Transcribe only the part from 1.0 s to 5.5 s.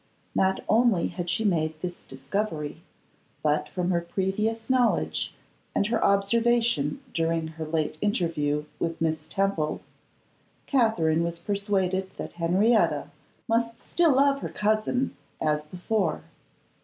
had she made this discovery, but from her previous knowledge